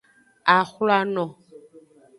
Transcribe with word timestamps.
Axwlano. 0.55 1.25